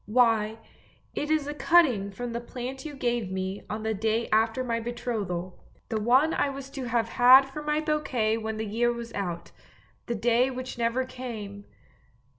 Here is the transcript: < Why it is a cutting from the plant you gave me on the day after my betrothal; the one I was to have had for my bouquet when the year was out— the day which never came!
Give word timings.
< 0.03 0.05
Why 0.07 0.57
it 1.13 1.29
is 1.29 1.45
a 1.45 1.53
cutting 1.53 2.09
from 2.09 2.33
the 2.33 2.41
plant 2.41 2.85
you 2.85 2.95
gave 2.95 3.31
me 3.31 3.61
on 3.69 3.83
the 3.83 3.93
day 3.93 4.27
after 4.31 4.63
my 4.63 4.79
betrothal; 4.79 5.63
the 5.89 6.01
one 6.01 6.33
I 6.33 6.49
was 6.49 6.71
to 6.71 6.85
have 6.85 7.09
had 7.09 7.43
for 7.45 7.61
my 7.61 7.81
bouquet 7.81 8.37
when 8.39 8.57
the 8.57 8.65
year 8.65 8.91
was 8.91 9.13
out— 9.13 9.51
the 10.07 10.15
day 10.15 10.49
which 10.49 10.75
never 10.75 11.05
came! 11.05 11.65